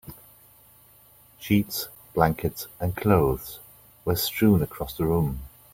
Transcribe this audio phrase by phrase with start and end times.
[1.37, 3.59] Sheets, blankets, and clothes
[4.03, 5.41] were strewn across the room.